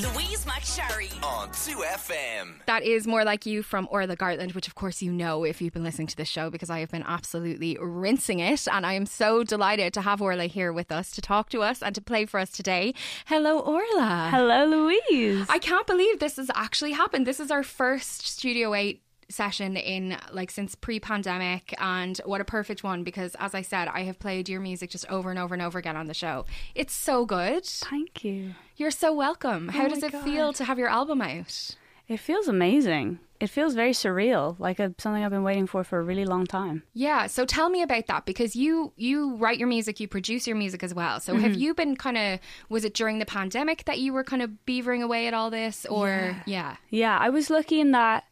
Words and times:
Louise 0.00 0.46
McSharry. 0.46 1.12
on 1.22 1.50
2FM. 1.50 2.64
That 2.64 2.82
is 2.82 3.06
more 3.06 3.22
like 3.22 3.44
you 3.44 3.62
from 3.62 3.86
Orla 3.90 4.16
Gartland, 4.16 4.54
which 4.54 4.66
of 4.66 4.74
course 4.74 5.02
you 5.02 5.12
know 5.12 5.44
if 5.44 5.60
you've 5.60 5.74
been 5.74 5.84
listening 5.84 6.06
to 6.06 6.16
this 6.16 6.28
show 6.28 6.48
because 6.48 6.70
I 6.70 6.78
have 6.78 6.90
been 6.90 7.04
absolutely 7.06 7.76
rinsing 7.78 8.38
it. 8.38 8.66
And 8.66 8.86
I 8.86 8.94
am 8.94 9.04
so 9.04 9.44
delighted 9.44 9.92
to 9.94 10.00
have 10.00 10.22
Orla 10.22 10.46
here 10.46 10.72
with 10.72 10.90
us 10.90 11.10
to 11.10 11.20
talk 11.20 11.50
to 11.50 11.62
us 11.62 11.82
and 11.82 11.94
to 11.94 12.00
play 12.00 12.24
for 12.24 12.40
us 12.40 12.50
today. 12.50 12.94
Hello, 13.26 13.58
Orla. 13.58 14.30
Hello, 14.30 14.64
Louise. 14.64 15.44
I 15.50 15.58
can't 15.58 15.86
believe 15.86 16.18
this 16.18 16.36
has 16.36 16.50
actually 16.54 16.92
happened. 16.92 17.26
This 17.26 17.40
is 17.40 17.50
our 17.50 17.62
first 17.62 18.26
Studio 18.26 18.72
8 18.72 19.02
session 19.30 19.76
in 19.76 20.16
like 20.32 20.50
since 20.50 20.74
pre-pandemic 20.74 21.74
and 21.78 22.18
what 22.24 22.40
a 22.40 22.44
perfect 22.44 22.82
one 22.84 23.02
because 23.04 23.34
as 23.38 23.54
I 23.54 23.62
said 23.62 23.88
I 23.88 24.02
have 24.02 24.18
played 24.18 24.48
your 24.48 24.60
music 24.60 24.90
just 24.90 25.08
over 25.08 25.30
and 25.30 25.38
over 25.38 25.54
and 25.54 25.62
over 25.62 25.78
again 25.78 25.96
on 25.96 26.06
the 26.06 26.14
show. 26.14 26.44
It's 26.74 26.94
so 26.94 27.24
good. 27.24 27.64
Thank 27.64 28.24
you. 28.24 28.54
You're 28.76 28.90
so 28.90 29.12
welcome. 29.12 29.68
How 29.68 29.86
Oh 29.86 29.88
does 29.88 30.02
my 30.02 30.08
it 30.08 30.24
feel 30.24 30.52
to 30.54 30.64
have 30.64 30.78
your 30.78 30.88
album 30.88 31.20
out? 31.22 31.76
It 32.08 32.18
feels 32.18 32.48
amazing. 32.48 33.20
It 33.38 33.48
feels 33.48 33.74
very 33.74 33.92
surreal, 33.92 34.58
like 34.58 34.78
a, 34.80 34.94
something 34.98 35.24
I've 35.24 35.30
been 35.30 35.44
waiting 35.44 35.66
for 35.66 35.82
for 35.82 35.98
a 35.98 36.02
really 36.02 36.26
long 36.26 36.46
time. 36.46 36.82
Yeah, 36.92 37.26
so 37.26 37.46
tell 37.46 37.70
me 37.70 37.80
about 37.80 38.06
that 38.08 38.26
because 38.26 38.54
you 38.54 38.92
you 38.96 39.36
write 39.36 39.58
your 39.58 39.68
music, 39.68 39.98
you 39.98 40.08
produce 40.08 40.46
your 40.46 40.56
music 40.56 40.82
as 40.82 40.92
well. 40.92 41.20
So 41.20 41.32
Mm-hmm. 41.32 41.42
have 41.44 41.54
you 41.54 41.72
been 41.72 41.96
kind 41.96 42.18
of 42.18 42.38
was 42.68 42.84
it 42.84 42.92
during 42.92 43.18
the 43.18 43.24
pandemic 43.24 43.84
that 43.86 43.98
you 43.98 44.12
were 44.12 44.24
kind 44.24 44.42
of 44.42 44.50
beavering 44.66 45.02
away 45.02 45.26
at 45.26 45.32
all 45.34 45.48
this 45.50 45.86
or 45.86 46.36
yeah. 46.44 46.76
Yeah, 46.90 47.16
I 47.18 47.30
was 47.30 47.48
lucky 47.48 47.80
in 47.80 47.92
that. 47.92 48.24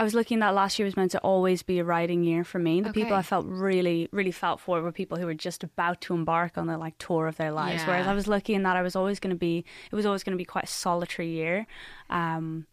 I 0.00 0.02
was 0.02 0.14
lucky 0.14 0.32
in 0.34 0.40
that 0.40 0.54
last 0.54 0.78
year 0.78 0.86
was 0.86 0.96
meant 0.96 1.10
to 1.12 1.18
always 1.20 1.62
be 1.62 1.78
a 1.78 1.84
writing 1.84 2.24
year 2.24 2.42
for 2.42 2.58
me. 2.58 2.80
The 2.80 2.88
Okay. 2.88 3.02
people 3.02 3.14
I 3.16 3.22
felt 3.22 3.44
really, 3.46 4.08
really 4.12 4.30
felt 4.30 4.58
for 4.58 4.80
were 4.80 4.92
people 4.92 5.18
who 5.18 5.26
were 5.26 5.34
just 5.34 5.62
about 5.62 6.00
to 6.02 6.14
embark 6.14 6.56
on 6.56 6.66
the 6.66 6.78
like 6.78 6.96
tour 6.98 7.26
of 7.26 7.36
their 7.36 7.52
lives. 7.52 7.82
Yeah. 7.82 7.88
Whereas 7.88 8.06
I 8.06 8.14
was 8.14 8.26
lucky 8.26 8.54
in 8.54 8.62
that 8.62 8.76
I 8.76 8.82
was 8.82 8.96
always 8.96 9.20
going 9.20 9.34
to 9.34 9.38
be. 9.38 9.62
It 9.92 9.94
was 9.94 10.06
always 10.06 10.24
going 10.24 10.32
to 10.32 10.38
be 10.38 10.44
quite 10.46 10.64
a 10.64 10.68
solitary 10.68 11.28
year. 11.28 11.66
Um, 12.08 12.66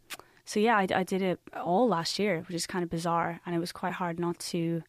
so 0.46 0.62
yeah, 0.62 0.78
I, 0.78 0.88
I 0.96 1.04
did 1.04 1.22
it 1.22 1.40
all 1.54 1.90
last 1.90 2.18
year, 2.18 2.46
which 2.48 2.56
is 2.56 2.66
kind 2.66 2.82
of 2.82 2.90
bizarre, 2.90 3.42
and 3.46 3.54
it 3.54 3.60
was 3.60 3.74
quite 3.74 3.94
hard 3.94 4.20
not 4.20 4.40
to 4.54 4.82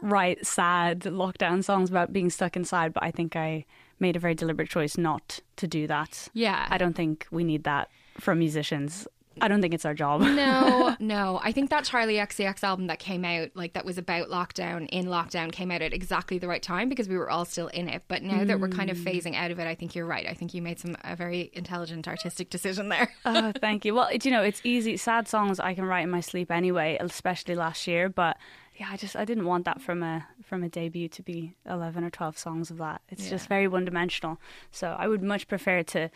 write 0.00 0.46
sad 0.46 1.00
lockdown 1.00 1.62
songs 1.62 1.90
about 1.90 2.12
being 2.14 2.30
stuck 2.30 2.56
inside. 2.56 2.94
But 2.94 3.02
I 3.02 3.10
think 3.10 3.36
I 3.36 3.66
made 4.00 4.16
a 4.16 4.18
very 4.18 4.34
deliberate 4.34 4.70
choice 4.70 4.96
not 4.96 5.40
to 5.56 5.66
do 5.66 5.86
that. 5.88 6.28
Yeah. 6.32 6.66
I 6.70 6.78
don't 6.78 6.94
think 6.94 7.26
we 7.30 7.44
need 7.44 7.64
that 7.64 7.90
from 8.18 8.38
musicians. 8.38 9.06
I 9.40 9.48
don't 9.48 9.60
think 9.60 9.74
it's 9.74 9.84
our 9.84 9.94
job. 9.94 10.20
No, 10.22 10.96
no. 11.00 11.40
I 11.42 11.52
think 11.52 11.70
that 11.70 11.84
Charli 11.84 12.14
XCX 12.24 12.62
album 12.62 12.86
that 12.88 12.98
came 12.98 13.24
out, 13.24 13.50
like 13.54 13.72
that 13.74 13.84
was 13.84 13.98
about 13.98 14.28
lockdown 14.28 14.88
in 14.90 15.06
lockdown, 15.06 15.52
came 15.52 15.70
out 15.70 15.82
at 15.82 15.92
exactly 15.92 16.38
the 16.38 16.48
right 16.48 16.62
time 16.62 16.88
because 16.88 17.08
we 17.08 17.16
were 17.16 17.30
all 17.30 17.44
still 17.44 17.68
in 17.68 17.88
it. 17.88 18.02
But 18.08 18.22
now 18.22 18.44
that 18.44 18.60
we're 18.60 18.68
kind 18.68 18.90
of 18.90 18.96
Mm. 18.98 19.04
phasing 19.04 19.34
out 19.36 19.50
of 19.50 19.58
it, 19.58 19.66
I 19.66 19.74
think 19.74 19.94
you're 19.94 20.06
right. 20.06 20.26
I 20.26 20.34
think 20.34 20.54
you 20.54 20.62
made 20.62 20.78
some 20.78 20.96
a 21.04 21.14
very 21.16 21.50
intelligent 21.52 22.06
artistic 22.08 22.50
decision 22.50 22.88
there. 22.88 23.12
oh, 23.24 23.52
thank 23.60 23.84
you. 23.84 23.94
Well, 23.94 24.08
it, 24.12 24.24
you 24.24 24.30
know, 24.30 24.42
it's 24.42 24.60
easy. 24.64 24.96
Sad 24.96 25.28
songs 25.28 25.60
I 25.60 25.74
can 25.74 25.84
write 25.84 26.02
in 26.02 26.10
my 26.10 26.20
sleep 26.20 26.50
anyway, 26.50 26.96
especially 27.00 27.54
last 27.54 27.86
year. 27.86 28.08
But 28.08 28.36
yeah, 28.76 28.88
I 28.90 28.96
just 28.96 29.16
I 29.16 29.24
didn't 29.24 29.44
want 29.46 29.64
that 29.64 29.80
from 29.80 30.02
a 30.02 30.26
from 30.44 30.62
a 30.62 30.68
debut 30.68 31.08
to 31.08 31.22
be 31.22 31.54
eleven 31.68 32.04
or 32.04 32.10
twelve 32.10 32.38
songs 32.38 32.70
of 32.70 32.78
that. 32.78 33.00
It's 33.08 33.28
just 33.28 33.48
very 33.48 33.66
one 33.68 33.84
dimensional. 33.84 34.40
So 34.70 34.94
I 34.98 35.08
would 35.08 35.22
much 35.22 35.48
prefer 35.48 35.82
to 35.84 36.10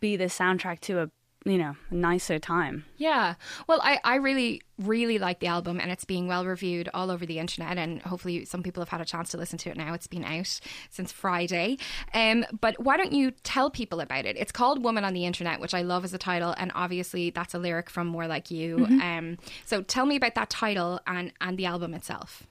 be 0.00 0.16
the 0.16 0.24
soundtrack 0.24 0.80
to 0.80 1.00
a 1.00 1.10
you 1.46 1.58
know 1.58 1.76
nicer 1.90 2.38
time. 2.38 2.84
Yeah. 2.96 3.34
Well, 3.68 3.80
I, 3.82 4.00
I 4.02 4.16
really, 4.16 4.62
really 4.78 5.18
like 5.18 5.38
the 5.38 5.46
album 5.46 5.80
and 5.80 5.90
it's 5.92 6.04
being 6.04 6.26
well 6.26 6.44
reviewed 6.44 6.88
all 6.92 7.10
over 7.10 7.24
the 7.24 7.38
internet 7.38 7.78
and 7.78 8.02
hopefully 8.02 8.44
some 8.44 8.62
people 8.62 8.80
have 8.80 8.88
had 8.88 9.00
a 9.00 9.04
chance 9.04 9.30
to 9.30 9.38
listen 9.38 9.56
to 9.58 9.70
it 9.70 9.76
now. 9.76 9.94
It's 9.94 10.08
been 10.08 10.24
out 10.24 10.60
since 10.90 11.12
Friday. 11.12 11.78
Um, 12.12 12.44
but 12.60 12.80
why 12.80 12.96
don't 12.96 13.12
you 13.12 13.30
tell 13.44 13.70
people 13.70 14.00
about 14.00 14.26
it? 14.26 14.36
It's 14.36 14.52
called 14.52 14.82
Woman 14.82 15.04
on 15.04 15.14
the 15.14 15.24
Internet, 15.24 15.60
which 15.60 15.72
I 15.72 15.82
love 15.82 16.04
as 16.04 16.12
a 16.12 16.18
title 16.18 16.54
and 16.58 16.72
obviously 16.74 17.30
that's 17.30 17.54
a 17.54 17.58
lyric 17.58 17.88
from 17.90 18.08
More 18.08 18.26
Like 18.26 18.50
You. 18.50 18.86
Um, 19.06 19.38
so 19.64 19.82
tell 19.82 20.04
me 20.04 20.16
about 20.16 20.34
that 20.34 20.50
title 20.50 21.00
and, 21.06 21.32
and 21.40 21.56
the 21.56 21.66
album 21.66 21.94
itself. 21.94 22.46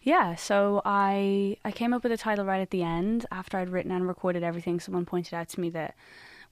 Yeah, 0.00 0.36
so 0.36 0.80
I 0.86 1.58
I 1.64 1.72
came 1.72 1.92
up 1.92 2.02
with 2.02 2.12
a 2.12 2.16
title 2.16 2.46
right 2.46 2.62
at 2.62 2.70
the 2.70 2.82
end 2.82 3.26
after 3.30 3.58
I'd 3.58 3.68
written 3.68 3.90
and 3.90 4.08
recorded 4.08 4.42
everything. 4.42 4.80
Someone 4.80 5.04
pointed 5.04 5.34
out 5.34 5.50
to 5.50 5.60
me 5.60 5.68
that 5.70 5.96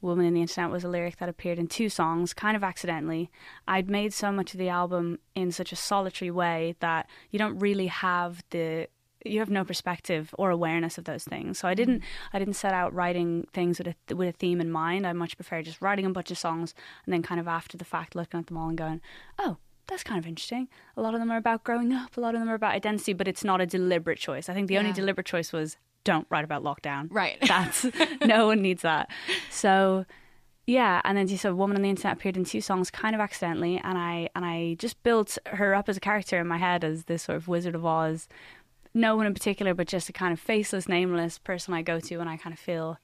"Woman 0.00 0.26
in 0.26 0.34
the 0.34 0.40
Internet" 0.40 0.70
was 0.70 0.84
a 0.84 0.88
lyric 0.88 1.16
that 1.16 1.28
appeared 1.28 1.58
in 1.58 1.66
two 1.66 1.88
songs, 1.88 2.34
kind 2.34 2.56
of 2.56 2.64
accidentally. 2.64 3.30
I'd 3.66 3.88
made 3.88 4.12
so 4.12 4.30
much 4.32 4.52
of 4.52 4.58
the 4.58 4.68
album 4.68 5.18
in 5.34 5.52
such 5.52 5.72
a 5.72 5.76
solitary 5.76 6.30
way 6.30 6.76
that 6.80 7.08
you 7.30 7.38
don't 7.38 7.58
really 7.58 7.86
have 7.86 8.42
the 8.50 8.88
you 9.24 9.40
have 9.40 9.50
no 9.50 9.64
perspective 9.64 10.34
or 10.38 10.50
awareness 10.50 10.98
of 10.98 11.04
those 11.04 11.24
things. 11.24 11.58
So 11.58 11.68
I 11.68 11.72
hmm. 11.72 11.76
didn't 11.76 12.02
I 12.32 12.38
didn't 12.38 12.54
set 12.54 12.72
out 12.72 12.94
writing 12.94 13.46
things 13.52 13.78
with 13.78 13.88
a 13.88 14.14
with 14.14 14.28
a 14.28 14.32
theme 14.32 14.60
in 14.60 14.70
mind. 14.70 15.06
I 15.06 15.12
much 15.12 15.36
prefer 15.36 15.62
just 15.62 15.82
writing 15.82 16.06
a 16.06 16.10
bunch 16.10 16.30
of 16.30 16.38
songs 16.38 16.74
and 17.04 17.12
then 17.12 17.22
kind 17.22 17.40
of 17.40 17.48
after 17.48 17.76
the 17.76 17.84
fact 17.84 18.14
looking 18.14 18.40
at 18.40 18.46
them 18.46 18.56
all 18.56 18.68
and 18.68 18.78
going, 18.78 19.00
"Oh, 19.38 19.58
that's 19.86 20.02
kind 20.02 20.18
of 20.18 20.26
interesting. 20.26 20.68
A 20.96 21.02
lot 21.02 21.14
of 21.14 21.20
them 21.20 21.30
are 21.30 21.36
about 21.36 21.64
growing 21.64 21.92
up, 21.92 22.16
a 22.16 22.20
lot 22.20 22.34
of 22.34 22.40
them 22.40 22.50
are 22.50 22.54
about 22.54 22.74
identity, 22.74 23.12
but 23.12 23.28
it's 23.28 23.44
not 23.44 23.60
a 23.60 23.66
deliberate 23.66 24.18
choice. 24.18 24.48
I 24.48 24.54
think 24.54 24.68
the 24.68 24.78
only 24.78 24.92
deliberate 24.92 25.26
choice 25.26 25.52
was 25.52 25.76
don't 26.06 26.27
write 26.31 26.44
about 26.44 26.62
lockdown. 26.62 27.09
Right. 27.11 27.37
That's 27.47 27.87
no 28.25 28.47
one 28.47 28.62
needs 28.62 28.83
that. 28.83 29.11
So 29.50 30.06
yeah, 30.67 31.03
and 31.05 31.19
then 31.19 31.28
so 31.28 31.55
Woman 31.55 31.77
on 31.77 31.83
the 31.83 31.91
Internet 31.91 32.17
appeared 32.17 32.37
in 32.37 32.44
two 32.44 32.61
songs 32.61 32.91
kind 32.91 33.15
of 33.15 33.21
accidentally 33.21 33.78
and 33.84 33.99
I 33.99 34.31
and 34.34 34.44
I 34.44 34.77
just 34.78 35.03
built 35.03 35.37
her 35.47 35.75
up 35.75 35.89
as 35.89 35.99
a 35.99 36.00
character 36.00 36.41
in 36.41 36.47
my 36.47 36.59
head 36.59 36.83
as 36.83 37.05
this 37.05 37.25
sort 37.25 37.37
of 37.37 37.49
Wizard 37.49 37.75
of 37.75 37.84
Oz. 37.84 38.28
No 38.94 39.15
one 39.15 39.27
in 39.27 39.34
particular, 39.34 39.75
but 39.75 39.89
just 39.89 40.09
a 40.09 40.12
kind 40.12 40.33
of 40.33 40.41
faceless, 40.41 40.89
nameless 40.89 41.39
person 41.39 41.75
I 41.75 41.83
go 41.83 42.00
to 42.00 42.17
when 42.17 42.28
I 42.28 42.38
kind 42.38 42.55
of 42.55 42.59
feel 42.59 42.99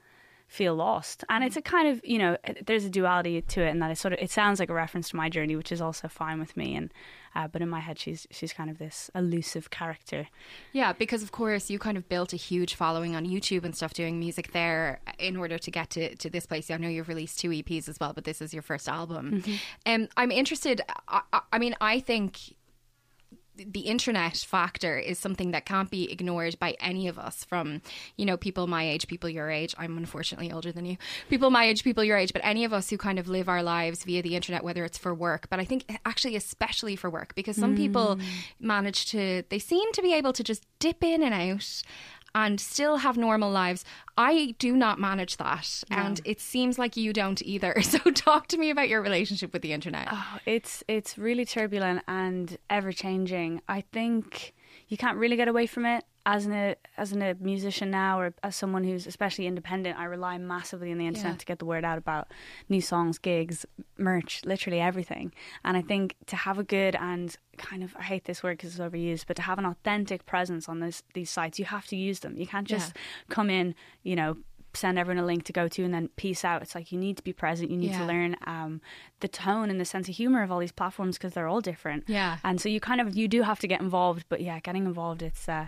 feel 0.47 0.75
lost. 0.75 1.25
And 1.28 1.42
it's 1.44 1.56
a 1.56 1.62
kind 1.62 1.88
of, 1.88 2.00
you 2.04 2.19
know, 2.19 2.36
there's 2.66 2.84
a 2.84 2.91
duality 2.91 3.41
to 3.41 3.62
it 3.62 3.70
and 3.70 3.80
that 3.82 3.91
it 3.91 3.98
sort 3.98 4.12
of 4.12 4.20
it 4.20 4.30
sounds 4.30 4.60
like 4.60 4.70
a 4.70 4.75
reference 4.75 5.10
to 5.10 5.16
my 5.16 5.28
journey, 5.28 5.56
which 5.56 5.72
is 5.72 5.80
also 5.80 6.08
fine 6.08 6.38
with 6.38 6.56
me 6.56 6.75
and 6.75 6.92
uh, 7.34 7.48
but 7.48 7.62
in 7.62 7.69
my 7.69 7.80
head 7.80 7.98
she's 7.98 8.26
she's 8.30 8.53
kind 8.53 8.69
of 8.69 8.78
this 8.78 9.10
elusive 9.14 9.70
character. 9.70 10.28
Yeah, 10.72 10.92
because 10.92 11.22
of 11.22 11.32
course 11.32 11.70
you 11.70 11.78
kind 11.78 11.97
of 11.97 12.08
built 12.08 12.32
a 12.32 12.36
huge 12.36 12.75
following 12.75 13.16
on 13.16 13.26
YouTube 13.26 13.64
and 13.64 13.75
stuff 13.75 13.94
doing 13.94 14.19
music 14.19 14.53
there 14.53 15.00
in 15.19 15.36
order 15.36 15.58
to 15.58 15.70
get 15.70 15.91
to, 15.91 16.14
to 16.16 16.28
this 16.28 16.47
place. 16.47 16.70
I 16.70 16.76
know 16.76 16.88
you've 16.88 17.09
released 17.09 17.41
two 17.41 17.48
EPs 17.48 17.88
as 17.88 17.98
well, 17.98 18.12
but 18.12 18.24
this 18.24 18.42
is 18.42 18.53
your 18.53 18.62
first 18.62 18.88
album. 18.88 19.42
Um, 19.86 20.09
I'm 20.16 20.30
interested. 20.30 20.82
I, 21.09 21.22
I 21.53 21.59
mean, 21.59 21.74
I 21.80 22.00
think 22.00 22.54
the 23.71 23.81
internet 23.81 24.37
factor 24.37 24.99
is 24.99 25.19
something 25.19 25.53
that 25.53 25.67
can't 25.67 25.91
be 25.91 26.11
ignored 26.11 26.59
by 26.59 26.77
any 26.81 27.09
of 27.09 27.19
us 27.19 27.45
from 27.45 27.83
you 28.17 28.25
know 28.25 28.37
people 28.37 28.67
my 28.67 28.89
age 28.89 29.06
people 29.06 29.28
your 29.28 29.50
age. 29.50 29.75
I'm 29.78 29.97
unfortunately 29.97 30.53
older 30.53 30.73
than 30.73 30.84
you. 30.84 30.97
People 31.28 31.50
my 31.50 31.65
age 31.65 31.84
people 31.84 32.05
your 32.05 32.17
age 32.17 32.33
but 32.33 32.43
any 32.45 32.65
of 32.65 32.72
us 32.72 32.91
who 32.91 32.99
kind 32.99 33.19
of 33.19 33.28
live 33.28 33.49
our 33.49 33.62
lives 33.62 34.05
via 34.05 34.22
the 34.22 34.37
internet 34.37 34.65
whether 34.65 34.84
it's 34.84 34.99
for 34.99 35.15
work 35.15 35.49
but 35.51 35.61
i 35.61 35.65
think 35.65 35.84
actually 36.05 36.37
especially 36.37 36.97
for 36.97 37.11
work 37.11 37.34
because 37.34 37.56
some 37.56 37.77
people 37.77 38.17
mm. 38.17 38.22
manage 38.61 39.06
to 39.06 39.43
they 39.49 39.59
seem 39.59 39.93
to 39.93 40.03
be 40.03 40.15
able 40.15 40.33
to 40.33 40.43
just 40.43 40.65
dip 40.78 41.03
in 41.03 41.22
and 41.22 41.34
out 41.34 41.83
and 42.34 42.60
still 42.60 42.98
have 42.98 43.16
normal 43.16 43.50
lives. 43.50 43.84
I 44.16 44.54
do 44.59 44.76
not 44.76 44.98
manage 44.98 45.37
that, 45.38 45.84
and 45.91 46.20
it 46.25 46.41
seems 46.41 46.78
like 46.78 46.97
you 46.97 47.12
don't 47.12 47.43
either. 47.43 47.75
So, 47.93 47.98
talk 48.10 48.47
to 48.48 48.56
me 48.56 48.70
about 48.70 48.88
your 48.88 49.03
relationship 49.03 49.53
with 49.53 49.60
the 49.60 49.72
internet. 49.72 50.09
Oh, 50.10 50.38
it's 50.47 50.82
it's 50.88 51.19
really 51.19 51.44
turbulent 51.44 52.03
and 52.09 52.56
ever 52.71 52.91
changing. 52.91 53.60
I 53.69 53.82
think 53.82 54.54
you 54.88 54.97
can't 54.97 55.19
really 55.19 55.37
get 55.37 55.48
away 55.48 55.66
from 55.66 55.84
it 55.84 56.04
as 56.25 56.47
an 56.47 56.53
a, 56.53 56.77
as 56.97 57.12
an, 57.12 57.21
a 57.22 57.34
musician 57.41 57.91
now, 57.91 58.21
or 58.21 58.33
as 58.43 58.55
someone 58.55 58.84
who's 58.84 59.06
especially 59.06 59.47
independent. 59.47 59.99
I 59.99 60.05
rely 60.05 60.38
massively 60.38 60.93
on 60.93 60.99
the 60.99 61.06
internet 61.06 61.33
Yeah. 61.33 61.37
to 61.38 61.47
get 61.47 61.59
the 61.59 61.65
word 61.65 61.84
out 61.84 61.99
about 61.99 62.28
new 62.69 62.81
songs, 62.81 63.19
gigs, 63.19 63.66
merch, 63.99 64.43
literally 64.44 64.81
everything. 64.81 65.33
And 65.65 65.77
I 65.77 65.83
think 65.83 66.15
to 66.27 66.37
have 66.37 66.59
a 66.59 66.65
good 66.65 66.94
and 66.97 67.37
kind 67.59 67.83
of 67.83 67.94
I 67.99 68.03
hate 68.03 68.25
this 68.25 68.43
word 68.43 68.59
because 68.59 68.78
it's 68.78 68.81
overused, 68.81 69.25
but 69.27 69.37
to 69.37 69.43
have 69.43 69.59
an 69.59 69.66
authentic 69.66 70.25
presence 70.27 70.69
on 70.69 70.81
this 70.81 71.03
these 71.15 71.31
sites, 71.31 71.59
you 71.59 71.65
have 71.66 71.87
to 71.88 71.97
use 71.97 72.21
them. 72.21 72.37
You 72.37 72.47
can't 72.47 72.69
just 72.69 72.94
come 73.28 73.50
in, 73.50 73.75
you 74.03 74.15
know. 74.16 74.37
Send 74.75 74.99
everyone 74.99 75.22
a 75.22 75.27
link 75.27 75.44
to 75.44 75.53
go 75.53 75.69
to 75.69 75.84
and 75.84 75.93
then 75.93 76.09
peace 76.16 76.47
out. 76.47 76.62
It's 76.62 76.75
like 76.75 76.91
you 76.93 76.99
need 76.99 77.19
to 77.19 77.22
be 77.22 77.34
present. 77.34 77.71
You 77.71 77.77
need 77.77 77.91
Yeah. 77.91 77.99
to 77.99 78.06
learn 78.06 78.37
um, 78.47 78.81
the 79.21 79.28
tone 79.28 79.69
and 79.69 79.78
the 79.78 79.84
sense 79.84 80.09
of 80.09 80.15
humor 80.16 80.42
of 80.42 80.51
all 80.51 80.60
these 80.60 80.72
platforms 80.72 81.19
because 81.19 81.34
they're 81.34 81.47
all 81.47 81.60
different. 81.60 82.04
Yeah. 82.09 82.39
And 82.42 82.59
so 82.59 82.71
you 82.71 82.80
kind 82.80 82.98
of 82.98 83.15
you 83.15 83.28
do 83.28 83.42
have 83.42 83.59
to 83.60 83.66
get 83.69 83.83
involved, 83.83 84.24
but 84.30 84.41
yeah, 84.41 84.60
getting 84.60 84.86
involved 84.86 85.21
it's 85.21 85.47
uh 85.47 85.66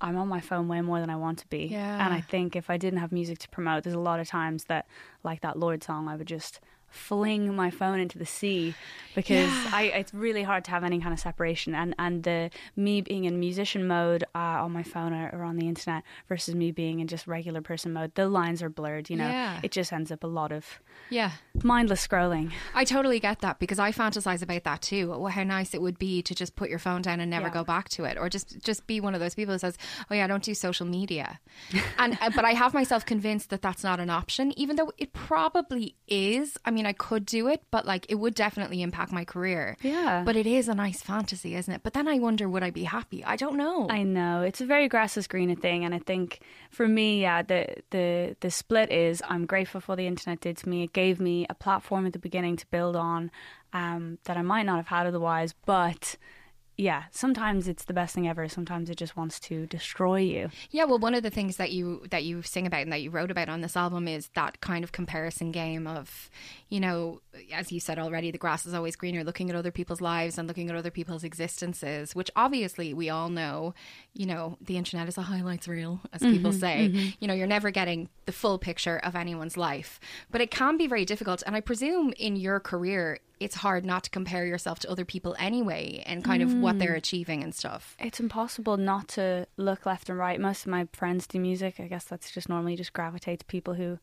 I'm 0.00 0.16
on 0.16 0.28
my 0.28 0.40
phone 0.40 0.68
way 0.68 0.80
more 0.80 1.00
than 1.00 1.10
I 1.10 1.16
want 1.16 1.38
to 1.38 1.46
be. 1.48 1.66
Yeah. 1.66 2.04
And 2.04 2.12
I 2.12 2.20
think 2.20 2.54
if 2.54 2.68
I 2.68 2.76
didn't 2.76 2.98
have 2.98 3.12
music 3.12 3.38
to 3.40 3.48
promote, 3.48 3.84
there's 3.84 3.96
a 3.96 4.00
lot 4.00 4.20
of 4.20 4.28
times 4.28 4.64
that 4.64 4.86
like 5.24 5.40
that 5.40 5.58
Lorde 5.58 5.82
song 5.82 6.08
I 6.08 6.16
would 6.16 6.26
just 6.26 6.60
fling 6.96 7.54
my 7.54 7.70
phone 7.70 8.00
into 8.00 8.18
the 8.18 8.26
sea 8.26 8.76
because 9.14 9.66
I 9.72 9.82
it's 9.84 10.12
really 10.14 10.42
hard 10.42 10.64
to 10.64 10.70
have 10.70 10.82
any 10.84 10.98
kind 11.00 11.12
of 11.12 11.20
separation 11.20 11.74
and 11.74 11.94
and 11.98 12.22
the 12.24 12.50
me 12.74 13.00
being 13.00 13.24
in 13.24 13.38
musician 13.38 13.86
mode 13.86 14.24
uh, 14.34 14.64
on 14.64 14.72
my 14.72 14.82
phone 14.82 15.12
or, 15.12 15.30
or 15.32 15.42
on 15.44 15.56
the 15.56 15.68
internet 15.68 16.02
versus 16.28 16.54
me 16.54 16.72
being 16.72 17.00
in 17.00 17.06
just 17.06 17.26
regular 17.26 17.60
person 17.60 17.92
mode 17.92 18.14
the 18.14 18.28
lines 18.28 18.62
are 18.62 18.68
blurred 18.70 19.08
you 19.10 19.16
know 19.16 19.28
Yeah. 19.30 19.60
it 19.62 19.70
just 19.72 19.92
ends 19.92 20.10
up 20.10 20.24
a 20.24 20.26
lot 20.26 20.52
of 20.52 20.80
Yeah. 21.08 21.30
mindless 21.62 22.06
scrolling 22.06 22.52
I 22.74 22.84
totally 22.84 23.20
get 23.20 23.40
that 23.40 23.58
because 23.58 23.78
I 23.78 23.92
fantasize 23.92 24.42
about 24.42 24.64
that 24.64 24.82
too. 24.82 25.26
How 25.28 25.42
nice 25.44 25.72
it 25.74 25.80
would 25.82 25.98
be 25.98 26.22
to 26.22 26.34
just 26.34 26.56
put 26.56 26.68
your 26.70 26.78
phone 26.78 27.02
down 27.02 27.20
and 27.20 27.30
never 27.30 27.46
Yeah. 27.48 27.52
go 27.54 27.64
back 27.64 27.88
to 27.90 28.04
it, 28.04 28.16
or 28.18 28.28
just 28.28 28.58
just 28.62 28.86
be 28.86 29.00
one 29.00 29.14
of 29.14 29.20
those 29.20 29.34
people 29.34 29.54
who 29.54 29.58
says, 29.58 29.76
"Oh 30.10 30.14
yeah, 30.14 30.24
I 30.24 30.26
don't 30.26 30.42
do 30.42 30.54
social 30.54 30.86
media," 30.86 31.40
and 31.98 32.18
uh, 32.20 32.30
but 32.34 32.44
I 32.44 32.52
have 32.52 32.74
myself 32.74 33.04
convinced 33.06 33.50
that 33.50 33.62
that's 33.62 33.82
not 33.84 33.98
an 34.00 34.10
option, 34.10 34.52
even 34.58 34.76
though 34.76 34.92
it 34.98 35.12
probably 35.12 35.94
is. 36.08 36.56
I 36.64 36.70
mean, 36.70 36.85
mean, 36.86 36.90
I 36.90 36.92
could 36.92 37.26
do 37.26 37.48
it, 37.48 37.62
but 37.70 37.84
like 37.86 38.06
it 38.08 38.16
would 38.16 38.34
definitely 38.34 38.82
impact 38.82 39.12
my 39.12 39.24
career. 39.24 39.76
Yeah. 39.82 40.22
But 40.24 40.36
it 40.36 40.46
is 40.46 40.68
a 40.68 40.74
nice 40.74 41.02
fantasy, 41.02 41.54
isn't 41.54 41.72
it? 41.72 41.82
But 41.82 41.92
then 41.92 42.08
I 42.08 42.18
wonder, 42.18 42.48
would 42.48 42.62
I 42.62 42.70
be 42.70 42.84
happy? 42.84 43.24
I 43.24 43.36
don't 43.36 43.56
know. 43.56 43.88
I 43.90 44.02
know 44.02 44.42
it's 44.42 44.60
a 44.60 44.66
very 44.66 44.88
grass 44.88 45.16
is 45.16 45.26
greener 45.26 45.54
thing, 45.54 45.84
and 45.84 45.94
I 45.94 45.98
think 45.98 46.40
for 46.70 46.86
me, 46.86 47.22
yeah, 47.22 47.42
the 47.42 47.66
the 47.90 48.36
the 48.40 48.50
split 48.50 48.90
is 48.90 49.22
I'm 49.28 49.46
grateful 49.46 49.80
for 49.80 49.96
the 49.96 50.06
internet 50.06 50.40
did 50.40 50.56
to 50.58 50.68
me. 50.68 50.84
It 50.84 50.92
gave 50.92 51.20
me 51.20 51.46
a 51.50 51.54
platform 51.54 52.06
at 52.06 52.12
the 52.12 52.18
beginning 52.18 52.56
to 52.56 52.66
build 52.66 52.96
on 52.96 53.30
um, 53.72 54.18
that 54.24 54.36
I 54.36 54.42
might 54.42 54.66
not 54.66 54.76
have 54.76 54.88
had 54.88 55.06
otherwise, 55.06 55.54
but 55.64 56.16
yeah, 56.78 57.04
sometimes 57.10 57.68
it's 57.68 57.84
the 57.84 57.94
best 57.94 58.14
thing 58.14 58.28
ever. 58.28 58.48
Sometimes 58.48 58.90
it 58.90 58.96
just 58.96 59.16
wants 59.16 59.40
to 59.40 59.66
destroy 59.66 60.18
you. 60.18 60.50
Yeah, 60.70 60.84
well, 60.84 60.98
one 60.98 61.14
of 61.14 61.22
the 61.22 61.30
things 61.30 61.56
that 61.56 61.72
you 61.72 62.02
that 62.10 62.24
you 62.24 62.42
sing 62.42 62.66
about 62.66 62.82
and 62.82 62.92
that 62.92 63.00
you 63.00 63.10
wrote 63.10 63.30
about 63.30 63.48
on 63.48 63.62
this 63.62 63.76
album 63.76 64.06
is 64.06 64.28
that 64.34 64.60
kind 64.60 64.84
of 64.84 64.92
comparison 64.92 65.52
game 65.52 65.86
of, 65.86 66.28
you 66.68 66.78
know, 66.78 67.22
as 67.50 67.72
you 67.72 67.80
said 67.80 67.98
already, 67.98 68.30
the 68.30 68.36
grass 68.36 68.66
is 68.66 68.74
always 68.74 68.94
greener. 68.94 69.24
Looking 69.24 69.48
at 69.48 69.56
other 69.56 69.70
people's 69.70 70.02
lives 70.02 70.36
and 70.36 70.46
looking 70.46 70.68
at 70.68 70.76
other 70.76 70.90
people's 70.90 71.24
existences, 71.24 72.14
which 72.14 72.30
obviously 72.36 72.92
we 72.92 73.08
all 73.08 73.30
know, 73.30 73.72
you 74.12 74.26
know, 74.26 74.58
the 74.60 74.76
internet 74.76 75.08
is 75.08 75.16
a 75.16 75.22
highlights 75.22 75.66
reel, 75.66 76.00
as 76.12 76.20
mm-hmm, 76.20 76.32
people 76.32 76.52
say. 76.52 76.90
Mm-hmm. 76.90 77.08
You 77.20 77.28
know, 77.28 77.34
you're 77.34 77.46
never 77.46 77.70
getting 77.70 78.10
the 78.26 78.32
full 78.32 78.58
picture 78.58 78.98
of 78.98 79.16
anyone's 79.16 79.56
life, 79.56 79.98
but 80.30 80.42
it 80.42 80.50
can 80.50 80.76
be 80.76 80.86
very 80.86 81.06
difficult. 81.06 81.42
And 81.46 81.56
I 81.56 81.60
presume 81.62 82.12
in 82.18 82.36
your 82.36 82.60
career, 82.60 83.20
it's 83.38 83.56
hard 83.56 83.84
not 83.84 84.04
to 84.04 84.10
compare 84.10 84.46
yourself 84.46 84.78
to 84.80 84.90
other 84.90 85.04
people 85.04 85.36
anyway 85.38 86.02
and 86.06 86.24
kind 86.24 86.42
mm. 86.42 86.46
of 86.46 86.54
what 86.54 86.78
they're 86.78 86.94
mm. 86.94 86.98
achieving 86.98 87.42
and 87.42 87.54
stuff. 87.54 87.96
It's 87.98 88.20
impossible 88.20 88.76
not 88.76 89.08
to 89.08 89.46
look 89.56 89.84
left 89.84 90.08
and 90.08 90.18
right. 90.18 90.40
Most 90.40 90.64
of 90.64 90.70
my 90.70 90.88
friends 90.92 91.26
do 91.26 91.38
music. 91.38 91.78
I 91.78 91.86
guess 91.86 92.04
that's 92.04 92.30
just 92.30 92.48
normally 92.48 92.76
just 92.76 92.92
gravitate 92.92 93.40
to 93.40 93.46
people 93.46 93.74
who 93.74 93.98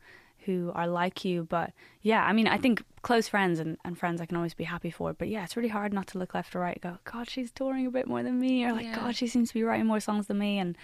who 0.45 0.71
are 0.75 0.87
like 0.87 1.23
you. 1.25 1.45
But 1.45 1.71
yeah, 2.01 2.23
I 2.23 2.33
mean, 2.33 2.47
I 2.47 2.57
think 2.57 2.83
close 3.01 3.27
friends 3.27 3.59
and, 3.59 3.77
and 3.85 3.97
friends 3.97 4.21
I 4.21 4.25
can 4.25 4.37
always 4.37 4.53
be 4.53 4.65
happy 4.65 4.91
for. 4.91 5.13
But 5.13 5.29
yeah, 5.29 5.43
it's 5.43 5.55
really 5.55 5.69
hard 5.69 5.93
not 5.93 6.07
to 6.07 6.17
look 6.17 6.33
left 6.33 6.55
or 6.55 6.59
right 6.59 6.79
go, 6.81 6.97
God, 7.05 7.29
she's 7.29 7.51
touring 7.51 7.87
a 7.87 7.91
bit 7.91 8.07
more 8.07 8.23
than 8.23 8.39
me. 8.39 8.65
Or 8.65 8.73
like, 8.73 8.85
yeah. 8.85 8.95
God, 8.95 9.15
she 9.15 9.27
seems 9.27 9.49
to 9.49 9.53
be 9.53 9.63
writing 9.63 9.87
more 9.87 9.99
songs 9.99 10.27
than 10.27 10.37
me. 10.37 10.59
And, 10.59 10.77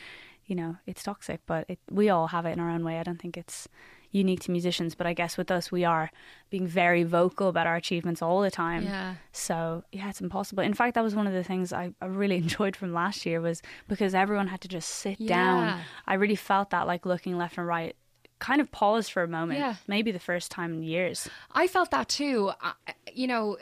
you 0.46 0.56
know, 0.56 0.78
it's 0.88 1.04
toxic, 1.04 1.42
but 1.46 1.66
it, 1.70 1.80
we 1.92 2.10
all 2.10 2.28
have 2.28 2.46
it 2.46 2.52
in 2.52 2.60
our 2.60 2.70
own 2.70 2.84
way. 2.84 3.00
I 3.00 3.04
don't 3.04 3.22
think 3.22 3.38
it's 3.38 3.68
unique 4.12 4.42
to 4.42 4.52
musicians, 4.52 4.96
but 4.96 5.06
I 5.06 5.14
guess 5.14 5.38
with 5.38 5.52
us, 5.52 5.72
we 5.72 5.86
are 5.86 6.12
being 6.50 6.68
very 6.68 7.04
vocal 7.04 7.48
about 7.48 7.68
our 7.68 7.76
achievements 7.76 8.22
all 8.22 8.42
the 8.42 8.52
time. 8.52 8.84
Yeah. 8.84 9.16
So 9.32 9.84
yeah, 9.92 10.10
it's 10.10 10.22
impossible. 10.22 10.64
In 10.64 10.74
fact, 10.74 10.96
that 10.96 11.04
was 11.04 11.16
one 11.16 11.28
of 11.28 11.34
the 11.34 11.44
things 11.44 11.72
I, 11.72 11.94
I 12.02 12.06
really 12.06 12.38
enjoyed 12.46 12.76
from 12.76 12.94
last 12.94 13.26
year 13.26 13.42
was 13.42 13.62
because 13.88 14.16
everyone 14.16 14.48
had 14.48 14.62
to 14.62 14.68
just 14.68 14.90
sit 14.90 15.20
yeah. 15.20 15.36
down. 15.36 15.82
I 16.08 16.16
really 16.16 16.36
felt 16.36 16.72
that 16.72 16.88
like 16.88 17.06
looking 17.06 17.38
left 17.38 17.58
and 17.58 17.68
right 17.68 17.96
kind 18.40 18.62
of 18.62 18.72
paused 18.72 19.12
for 19.12 19.22
a 19.22 19.28
moment. 19.28 19.60
Yeah. 19.60 19.76
Maybe 19.88 20.12
the 20.12 20.20
first 20.20 20.50
time 20.50 20.74
in 20.74 20.84
years. 20.84 21.30
I 21.52 21.68
felt 21.68 21.92
that 21.92 22.08
too. 22.08 22.52
Uh, 22.62 22.72
you 23.14 23.28
know, 23.28 23.58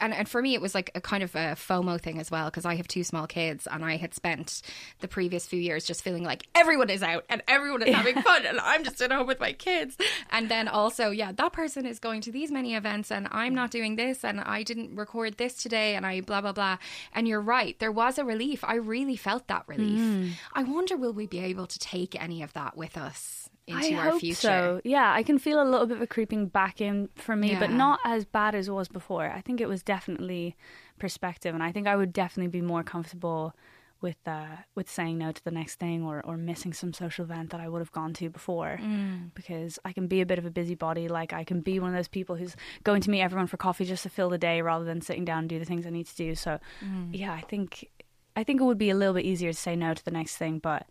and, 0.00 0.12
and 0.14 0.28
for 0.28 0.40
me 0.42 0.54
it 0.54 0.60
was 0.60 0.74
like 0.74 0.90
a 0.94 1.00
kind 1.00 1.22
of 1.22 1.34
a 1.34 1.56
FOMO 1.56 2.00
thing 2.00 2.18
as 2.18 2.30
well 2.30 2.46
because 2.46 2.64
I 2.64 2.76
have 2.76 2.88
two 2.88 3.04
small 3.04 3.26
kids 3.26 3.66
and 3.70 3.84
I 3.84 3.96
had 3.96 4.14
spent 4.14 4.62
the 5.00 5.08
previous 5.08 5.46
few 5.46 5.60
years 5.60 5.84
just 5.84 6.02
feeling 6.02 6.24
like 6.24 6.46
everyone 6.54 6.90
is 6.90 7.02
out 7.02 7.24
and 7.28 7.42
everyone 7.48 7.82
is 7.82 7.94
having 7.94 8.20
fun 8.22 8.46
and 8.46 8.60
I'm 8.60 8.84
just 8.84 9.00
at 9.00 9.12
home 9.12 9.26
with 9.26 9.40
my 9.40 9.52
kids. 9.52 9.96
And 10.30 10.48
then 10.48 10.68
also 10.68 11.10
yeah 11.10 11.32
that 11.32 11.52
person 11.52 11.86
is 11.86 11.98
going 11.98 12.20
to 12.22 12.32
these 12.32 12.50
many 12.50 12.74
events 12.74 13.10
and 13.10 13.28
I'm 13.30 13.54
not 13.54 13.70
doing 13.70 13.96
this 13.96 14.24
and 14.24 14.40
I 14.40 14.62
didn't 14.62 14.94
record 14.96 15.38
this 15.38 15.54
today 15.54 15.94
and 15.94 16.06
I 16.06 16.20
blah 16.20 16.40
blah 16.40 16.52
blah. 16.52 16.78
And 17.12 17.26
you're 17.28 17.40
right 17.40 17.78
there 17.78 17.92
was 17.92 18.18
a 18.18 18.24
relief. 18.24 18.64
I 18.64 18.76
really 18.76 19.16
felt 19.16 19.46
that 19.48 19.64
relief. 19.66 20.00
Mm. 20.00 20.30
I 20.54 20.62
wonder 20.62 20.96
will 20.96 21.12
we 21.12 21.26
be 21.26 21.40
able 21.40 21.66
to 21.66 21.78
take 21.78 22.20
any 22.20 22.42
of 22.42 22.52
that 22.54 22.76
with 22.76 22.96
us 22.96 23.45
into 23.66 23.94
I 23.94 23.98
our 23.98 24.10
hope 24.10 24.20
future. 24.20 24.40
So 24.40 24.80
yeah, 24.84 25.12
I 25.12 25.22
can 25.22 25.38
feel 25.38 25.62
a 25.62 25.64
little 25.64 25.86
bit 25.86 25.96
of 25.96 26.02
a 26.02 26.06
creeping 26.06 26.46
back 26.46 26.80
in 26.80 27.08
for 27.16 27.34
me, 27.34 27.52
yeah. 27.52 27.60
but 27.60 27.70
not 27.70 28.00
as 28.04 28.24
bad 28.24 28.54
as 28.54 28.68
it 28.68 28.72
was 28.72 28.88
before. 28.88 29.30
I 29.30 29.40
think 29.40 29.60
it 29.60 29.68
was 29.68 29.82
definitely 29.82 30.56
perspective, 30.98 31.54
and 31.54 31.62
I 31.62 31.72
think 31.72 31.86
I 31.86 31.96
would 31.96 32.12
definitely 32.12 32.50
be 32.50 32.62
more 32.62 32.82
comfortable 32.82 33.54
with 34.00 34.16
uh, 34.26 34.56
with 34.74 34.90
saying 34.90 35.18
no 35.18 35.32
to 35.32 35.44
the 35.44 35.50
next 35.50 35.76
thing 35.76 36.04
or, 36.04 36.24
or 36.24 36.36
missing 36.36 36.72
some 36.72 36.92
social 36.92 37.24
event 37.24 37.50
that 37.50 37.60
I 37.60 37.68
would 37.68 37.80
have 37.80 37.92
gone 37.92 38.12
to 38.14 38.28
before 38.28 38.78
mm. 38.80 39.30
because 39.34 39.78
I 39.84 39.92
can 39.92 40.06
be 40.06 40.20
a 40.20 40.26
bit 40.26 40.38
of 40.38 40.44
a 40.44 40.50
busybody 40.50 41.08
like 41.08 41.32
I 41.32 41.44
can 41.44 41.60
be 41.60 41.80
one 41.80 41.90
of 41.90 41.96
those 41.96 42.08
people 42.08 42.36
who's 42.36 42.56
going 42.84 43.00
to 43.02 43.10
meet 43.10 43.22
everyone 43.22 43.46
for 43.46 43.56
coffee 43.56 43.84
just 43.84 44.02
to 44.02 44.10
fill 44.10 44.28
the 44.28 44.38
day 44.38 44.60
rather 44.60 44.84
than 44.84 45.00
sitting 45.00 45.24
down 45.24 45.40
and 45.40 45.48
do 45.48 45.58
the 45.58 45.64
things 45.64 45.86
I 45.86 45.90
need 45.90 46.06
to 46.06 46.16
do 46.16 46.34
so 46.34 46.58
mm. 46.84 47.08
yeah 47.12 47.32
I 47.32 47.40
think 47.40 47.88
I 48.36 48.44
think 48.44 48.60
it 48.60 48.64
would 48.64 48.78
be 48.78 48.90
a 48.90 48.94
little 48.94 49.14
bit 49.14 49.24
easier 49.24 49.52
to 49.52 49.58
say 49.58 49.76
no 49.76 49.94
to 49.94 50.04
the 50.04 50.10
next 50.10 50.36
thing 50.36 50.58
but 50.58 50.86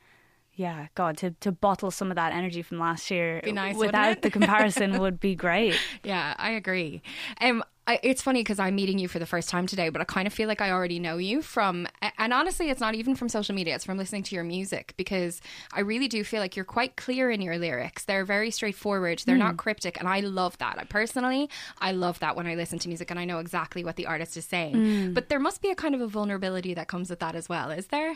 yeah, 0.56 0.88
God, 0.96 1.18
to, 1.18 1.32
to 1.42 1.52
bottle 1.52 1.92
some 1.92 2.12
of 2.12 2.16
that 2.16 2.32
energy 2.32 2.62
from 2.62 2.80
last 2.80 3.12
year 3.12 3.42
nice, 3.46 3.76
without 3.76 4.22
the 4.22 4.32
comparison 4.32 5.00
would 5.00 5.20
be 5.20 5.36
great. 5.36 5.76
Yeah, 6.04 6.36
I 6.38 6.52
agree. 6.52 7.02
Um, 7.42 7.64
I, 7.88 8.00
it's 8.04 8.22
funny 8.22 8.42
because 8.42 8.60
I'm 8.60 8.76
meeting 8.76 9.00
you 9.00 9.08
for 9.08 9.18
the 9.18 9.26
first 9.26 9.50
time 9.50 9.66
today, 9.66 9.90
but 9.90 10.02
I 10.02 10.04
kind 10.04 10.28
of 10.28 10.34
feel 10.34 10.48
like 10.48 10.62
I 10.62 10.72
already 10.72 11.00
know 11.00 11.18
you 11.18 11.42
from, 11.42 11.88
and 12.18 12.34
honestly, 12.34 12.70
it's 12.70 12.80
not 12.80 12.96
even 12.96 13.16
from 13.16 13.28
social 13.28 13.56
media, 13.56 13.76
it's 13.76 13.86
from 13.86 13.98
listening 13.98 14.24
to 14.24 14.36
your 14.36 14.44
music 14.44 14.94
because 14.98 15.42
I 15.74 15.82
really 15.82 16.08
do 16.08 16.24
feel 16.24 16.42
like 16.42 16.56
you're 16.56 16.66
quite 16.66 16.96
clear 16.96 17.32
in 17.32 17.42
your 17.42 17.58
lyrics. 17.58 18.06
They're 18.06 18.26
very 18.26 18.52
straightforward, 18.52 19.24
they're 19.26 19.36
mm. 19.36 19.40
not 19.40 19.58
cryptic, 19.58 20.00
and 20.00 20.08
I 20.08 20.20
love 20.20 20.58
that. 20.60 20.78
I 20.80 20.84
personally, 20.84 21.50
I 21.80 21.92
love 21.92 22.20
that 22.20 22.36
when 22.36 22.48
I 22.48 22.56
listen 22.56 22.80
to 22.80 22.88
music 22.88 23.10
and 23.10 23.20
I 23.20 23.26
know 23.26 23.40
exactly 23.40 23.84
what 23.84 23.96
the 23.96 24.06
artist 24.06 24.38
is 24.38 24.46
saying. 24.46 24.76
Mm. 24.76 25.14
But 25.14 25.30
there 25.30 25.40
must 25.40 25.62
be 25.62 25.72
a 25.72 25.76
kind 25.76 25.96
of 25.96 26.02
a 26.02 26.08
vulnerability 26.08 26.74
that 26.76 26.88
comes 26.88 27.10
with 27.10 27.20
that 27.20 27.36
as 27.36 27.50
well, 27.50 27.72
is 27.72 27.88
there? 27.88 28.16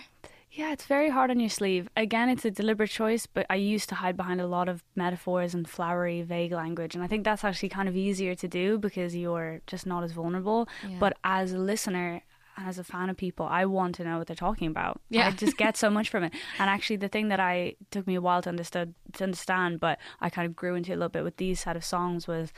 Yeah, 0.51 0.72
it's 0.72 0.86
very 0.86 1.10
hard 1.10 1.30
on 1.30 1.40
your 1.40 1.50
sleeve. 1.50 1.90
Again, 1.96 2.28
it's 2.28 2.44
a 2.44 2.51
deliberate 2.51 2.90
choice, 2.90 3.28
but 3.28 3.46
I 3.50 3.56
used 3.56 3.88
to 3.90 3.96
hide 3.96 4.18
behind 4.18 4.42
a 4.42 4.48
lot 4.48 4.68
of 4.68 4.84
metaphors 4.96 5.54
and 5.54 5.69
flowery, 5.69 6.24
vague 6.24 6.51
language. 6.51 6.96
And 6.96 7.04
I 7.04 7.07
think 7.07 7.24
that's 7.24 7.44
actually 7.44 7.69
kind 7.69 7.88
of 7.88 7.96
easier 7.96 8.34
to 8.36 8.48
do 8.48 8.80
because 8.80 9.16
you're 9.16 9.62
just 9.68 9.86
not 9.86 10.04
as 10.04 10.12
vulnerable. 10.12 10.68
Yeah. 10.88 10.98
But 11.00 11.18
as 11.24 11.54
a 11.54 11.60
listener, 11.60 12.24
as 12.57 12.80
a 12.80 12.84
fan 12.84 13.10
of 13.12 13.18
people, 13.18 13.46
I 13.46 13.66
want 13.66 13.96
to 13.96 14.04
know 14.04 14.18
what 14.18 14.28
they're 14.28 14.36
talking 14.36 14.68
about. 14.68 15.00
Yeah. 15.10 15.28
I 15.28 15.31
just 15.31 15.56
get 15.56 15.78
so 15.78 15.92
much 15.92 16.10
from 16.10 16.24
it. 16.24 16.34
And 16.60 16.68
actually, 16.68 16.98
the 16.98 17.10
thing 17.10 17.28
that 17.28 17.40
I 17.40 17.75
took 17.92 18.07
me 18.07 18.16
a 18.16 18.22
while 18.22 18.42
to 18.42 18.50
understand, 18.50 18.95
to 19.13 19.24
understand, 19.24 19.80
but 19.80 20.00
I 20.19 20.31
kind 20.31 20.48
of 20.48 20.56
grew 20.56 20.74
into 20.74 20.92
a 20.92 20.95
little 20.95 21.10
bit 21.10 21.24
with 21.24 21.38
these 21.38 21.60
set 21.60 21.75
of 21.75 21.86
songs 21.86 22.28
was 22.28 22.52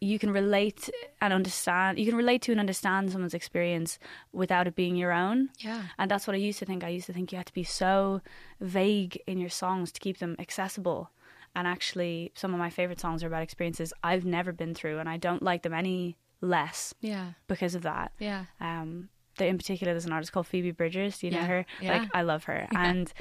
you 0.00 0.18
can 0.18 0.30
relate 0.30 0.90
and 1.20 1.32
understand 1.32 1.98
you 1.98 2.06
can 2.06 2.16
relate 2.16 2.42
to 2.42 2.52
and 2.52 2.60
understand 2.60 3.10
someone's 3.10 3.34
experience 3.34 3.98
without 4.32 4.66
it 4.66 4.74
being 4.74 4.96
your 4.96 5.12
own. 5.12 5.50
Yeah. 5.58 5.82
And 5.98 6.10
that's 6.10 6.26
what 6.26 6.34
i 6.34 6.38
used 6.38 6.58
to 6.60 6.66
think. 6.66 6.84
I 6.84 6.88
used 6.88 7.06
to 7.06 7.12
think 7.12 7.32
you 7.32 7.38
had 7.38 7.46
to 7.46 7.52
be 7.52 7.64
so 7.64 8.20
vague 8.60 9.20
in 9.26 9.38
your 9.38 9.50
songs 9.50 9.92
to 9.92 10.00
keep 10.00 10.18
them 10.18 10.36
accessible. 10.38 11.10
And 11.54 11.66
actually 11.66 12.32
some 12.34 12.52
of 12.52 12.60
my 12.60 12.70
favorite 12.70 13.00
songs 13.00 13.24
are 13.24 13.26
about 13.26 13.42
experiences 13.42 13.92
i've 14.04 14.24
never 14.24 14.52
been 14.52 14.74
through 14.74 14.98
and 14.98 15.08
i 15.08 15.16
don't 15.16 15.42
like 15.42 15.62
them 15.62 15.74
any 15.74 16.16
less 16.40 16.94
yeah. 17.00 17.32
because 17.48 17.74
of 17.74 17.82
that. 17.82 18.12
Yeah. 18.18 18.44
Um 18.60 19.08
in 19.46 19.58
particular 19.58 19.92
there's 19.92 20.06
an 20.06 20.12
artist 20.12 20.32
called 20.32 20.46
Phoebe 20.46 20.72
Bridgers. 20.72 21.18
Do 21.18 21.26
you 21.26 21.32
yeah. 21.32 21.40
know 21.40 21.46
her? 21.46 21.66
Yeah. 21.80 21.98
Like 21.98 22.08
I 22.14 22.22
love 22.22 22.44
her. 22.44 22.66
Yeah. 22.72 22.84
And 22.84 23.12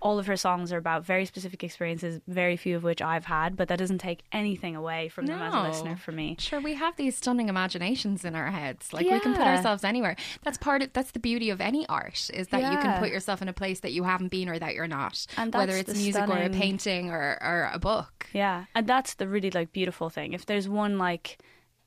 all 0.00 0.18
of 0.18 0.26
her 0.26 0.36
songs 0.36 0.72
are 0.72 0.76
about 0.76 1.04
very 1.04 1.24
specific 1.24 1.64
experiences, 1.64 2.20
very 2.28 2.56
few 2.56 2.76
of 2.76 2.84
which 2.84 3.00
I've 3.00 3.24
had, 3.24 3.56
but 3.56 3.68
that 3.68 3.78
doesn't 3.78 3.98
take 3.98 4.22
anything 4.32 4.76
away 4.76 5.08
from 5.08 5.24
no. 5.24 5.38
them 5.38 5.42
as 5.42 5.54
a 5.54 5.62
listener 5.62 5.96
for 5.96 6.12
me. 6.12 6.36
Sure, 6.38 6.60
we 6.60 6.74
have 6.74 6.96
these 6.96 7.16
stunning 7.16 7.48
imaginations 7.48 8.24
in 8.24 8.34
our 8.34 8.50
heads. 8.50 8.92
Like 8.92 9.06
we 9.06 9.18
can 9.20 9.34
put 9.34 9.46
ourselves 9.46 9.84
anywhere. 9.84 10.16
That's 10.42 10.58
part 10.58 10.82
of 10.82 10.92
that's 10.92 11.12
the 11.12 11.20
beauty 11.20 11.50
of 11.50 11.60
any 11.60 11.86
art 11.88 12.30
is 12.32 12.48
that 12.48 12.72
you 12.72 12.78
can 12.78 12.98
put 13.00 13.10
yourself 13.10 13.40
in 13.42 13.48
a 13.48 13.52
place 13.52 13.80
that 13.80 13.92
you 13.92 14.04
haven't 14.04 14.28
been 14.28 14.48
or 14.48 14.58
that 14.58 14.74
you're 14.74 14.86
not. 14.86 15.26
And 15.36 15.54
whether 15.54 15.72
it's 15.72 15.94
music 15.94 16.14
stunning... 16.14 16.36
or 16.36 16.42
a 16.42 16.50
painting 16.50 17.10
or, 17.10 17.38
or 17.40 17.70
a 17.72 17.78
book. 17.78 18.26
Yeah. 18.32 18.64
And 18.74 18.86
that's 18.86 19.14
the 19.14 19.28
really 19.28 19.50
like 19.50 19.72
beautiful 19.72 20.10
thing. 20.10 20.32
If 20.32 20.46
there's 20.46 20.68
one 20.68 20.98
like 20.98 21.38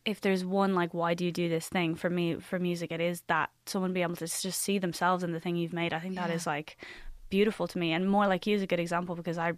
if 0.07 0.21
there's 0.21 0.45
one 0.45 0.73
like 0.73 0.93
why 0.93 1.13
do 1.13 1.25
you 1.25 1.33
do 1.33 1.49
this 1.49 1.67
thing 1.67 1.93
for 1.93 2.09
me 2.09 2.35
for 2.35 2.57
music 2.57 2.93
it 2.93 3.01
is 3.01 3.21
that 3.27 3.49
someone 3.65 3.91
be 3.91 4.01
able 4.01 4.15
to 4.15 4.25
just 4.25 4.61
see 4.61 4.79
themselves 4.79 5.21
in 5.21 5.33
the 5.33 5.39
thing 5.39 5.57
you've 5.57 5.73
made 5.73 5.93
i 5.93 5.99
think 5.99 6.15
yeah. 6.15 6.25
that 6.25 6.33
is 6.33 6.47
like 6.47 6.77
beautiful 7.29 7.67
to 7.67 7.77
me 7.77 7.91
and 7.91 8.09
more 8.09 8.25
like 8.25 8.47
you 8.47 8.55
is 8.55 8.61
a 8.61 8.67
good 8.67 8.79
example 8.79 9.13
because 9.13 9.37
I, 9.37 9.51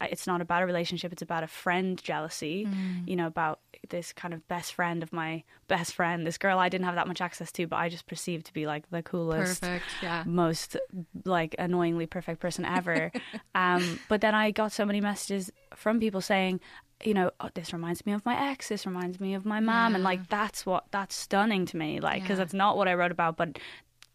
I, 0.00 0.06
it's 0.06 0.28
not 0.28 0.40
about 0.40 0.62
a 0.62 0.66
relationship 0.66 1.12
it's 1.12 1.22
about 1.22 1.42
a 1.42 1.48
friend 1.48 2.00
jealousy 2.00 2.66
mm. 2.66 3.08
you 3.08 3.16
know 3.16 3.26
about 3.26 3.58
this 3.88 4.12
kind 4.12 4.32
of 4.32 4.46
best 4.46 4.74
friend 4.74 5.02
of 5.02 5.12
my 5.12 5.42
best 5.66 5.94
friend 5.94 6.24
this 6.24 6.38
girl 6.38 6.60
I 6.60 6.68
didn't 6.68 6.84
have 6.84 6.94
that 6.94 7.08
much 7.08 7.20
access 7.20 7.50
to 7.52 7.66
but 7.66 7.76
I 7.76 7.88
just 7.88 8.06
perceived 8.06 8.46
to 8.46 8.52
be 8.52 8.64
like 8.64 8.88
the 8.90 9.02
coolest 9.02 9.60
perfect, 9.60 9.86
yeah. 10.02 10.22
most 10.24 10.76
like 11.24 11.56
annoyingly 11.58 12.06
perfect 12.06 12.40
person 12.40 12.64
ever 12.64 13.10
um, 13.56 13.98
but 14.08 14.20
then 14.20 14.36
I 14.36 14.52
got 14.52 14.70
so 14.70 14.84
many 14.84 15.00
messages 15.00 15.50
from 15.74 15.98
people 15.98 16.20
saying 16.20 16.60
you 17.04 17.14
know, 17.14 17.30
oh, 17.40 17.50
this 17.54 17.72
reminds 17.72 18.06
me 18.06 18.12
of 18.12 18.24
my 18.24 18.50
ex. 18.50 18.68
This 18.68 18.86
reminds 18.86 19.20
me 19.20 19.34
of 19.34 19.44
my 19.44 19.60
mom, 19.60 19.92
yeah. 19.92 19.96
and 19.96 20.04
like 20.04 20.28
that's 20.28 20.64
what 20.64 20.84
that's 20.90 21.14
stunning 21.14 21.66
to 21.66 21.76
me. 21.76 22.00
Like, 22.00 22.22
because 22.22 22.38
yeah. 22.38 22.44
it's 22.44 22.54
not 22.54 22.76
what 22.76 22.88
I 22.88 22.94
wrote 22.94 23.12
about, 23.12 23.36
but 23.36 23.58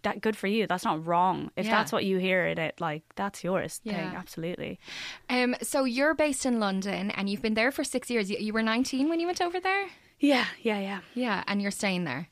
that 0.03 0.21
good 0.21 0.35
for 0.35 0.47
you. 0.47 0.67
That's 0.67 0.83
not 0.83 1.05
wrong. 1.05 1.51
If 1.55 1.65
yeah. 1.65 1.71
that's 1.71 1.91
what 1.91 2.05
you 2.05 2.17
hear 2.17 2.45
in 2.47 2.57
it, 2.57 2.81
like 2.81 3.03
that's 3.15 3.43
yours. 3.43 3.81
Yeah, 3.83 4.09
thing. 4.09 4.17
absolutely. 4.17 4.79
Um, 5.29 5.55
so 5.61 5.83
you're 5.83 6.15
based 6.15 6.45
in 6.45 6.59
London, 6.59 7.11
and 7.11 7.29
you've 7.29 7.41
been 7.41 7.53
there 7.53 7.71
for 7.71 7.83
six 7.83 8.09
years. 8.09 8.31
You, 8.31 8.37
you 8.39 8.53
were 8.53 8.63
19 8.63 9.09
when 9.09 9.19
you 9.19 9.27
went 9.27 9.41
over 9.41 9.59
there. 9.59 9.87
Yeah, 10.19 10.45
yeah, 10.61 10.79
yeah, 10.79 10.99
yeah, 11.15 11.43
and 11.47 11.61
you're 11.61 11.71
staying 11.71 12.03
there. 12.03 12.29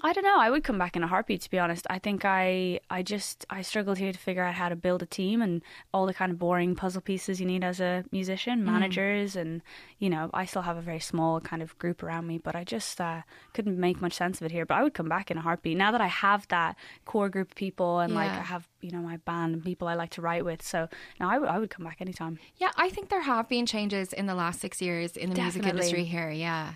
I 0.00 0.12
don't 0.12 0.24
know. 0.24 0.38
I 0.38 0.50
would 0.50 0.64
come 0.64 0.78
back 0.78 0.96
in 0.96 1.02
a 1.02 1.06
heartbeat. 1.06 1.42
To 1.42 1.50
be 1.50 1.58
honest, 1.58 1.86
I 1.90 1.98
think 1.98 2.24
I 2.24 2.80
I 2.90 3.02
just 3.02 3.44
I 3.50 3.62
struggled 3.62 3.98
here 3.98 4.12
to 4.12 4.18
figure 4.18 4.42
out 4.42 4.54
how 4.54 4.68
to 4.68 4.76
build 4.76 5.02
a 5.02 5.06
team 5.06 5.42
and 5.42 5.62
all 5.92 6.06
the 6.06 6.14
kind 6.14 6.32
of 6.32 6.38
boring 6.38 6.74
puzzle 6.74 7.02
pieces 7.02 7.40
you 7.40 7.46
need 7.46 7.62
as 7.62 7.80
a 7.80 8.04
musician, 8.10 8.64
managers, 8.64 9.36
and 9.36 9.62
you 9.98 10.08
know 10.10 10.30
I 10.32 10.44
still 10.44 10.62
have 10.62 10.76
a 10.76 10.80
very 10.82 10.98
small 10.98 11.40
kind 11.40 11.62
of 11.62 11.78
group 11.78 12.02
around 12.02 12.26
me, 12.26 12.38
but 12.38 12.56
I 12.56 12.64
just 12.64 13.00
uh, 13.00 13.22
couldn't 13.52 13.78
make 13.78 14.00
much 14.00 14.14
sense 14.14 14.40
of 14.40 14.46
it 14.46 14.52
here. 14.52 14.66
But 14.66 14.78
I 14.78 14.82
would 14.82 14.94
come 14.94 15.08
back 15.08 15.30
in 15.30 15.38
a 15.38 15.42
heartbeat 15.42 15.76
now 15.76 15.92
that 15.92 16.00
I 16.00 16.08
have 16.08 16.48
that 16.48 16.76
core 17.04 17.28
group 17.28 17.50
of 17.50 17.56
people 17.56 18.00
and 18.00 18.14
like 18.14 18.30
I 18.30 18.42
have 18.42 18.68
you 18.80 18.90
know 18.90 19.00
my 19.00 19.18
band 19.18 19.54
and 19.54 19.64
people 19.64 19.88
I 19.88 19.94
like 19.94 20.10
to 20.10 20.22
write 20.22 20.44
with. 20.44 20.62
So 20.62 20.88
now 21.20 21.30
I 21.30 21.38
would 21.38 21.48
I 21.48 21.58
would 21.58 21.70
come 21.70 21.84
back 21.84 22.00
anytime. 22.00 22.38
Yeah, 22.56 22.70
I 22.76 22.88
think 22.88 23.08
there 23.08 23.22
have 23.22 23.48
been 23.48 23.66
changes 23.66 24.12
in 24.12 24.26
the 24.26 24.34
last 24.34 24.60
six 24.60 24.80
years 24.80 25.16
in 25.16 25.30
the 25.30 25.40
music 25.40 25.66
industry 25.66 26.04
here. 26.04 26.30
Yeah, 26.30 26.74